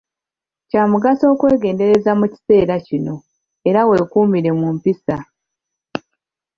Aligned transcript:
Kya 0.69 0.83
mugaso 0.91 1.23
okwegendereza 1.33 2.11
mu 2.19 2.25
kiseera 2.33 2.75
kino, 2.87 3.15
era 3.69 3.79
weekuumire 3.87 4.51
mu 4.59 4.67
mpisa. 4.75 5.17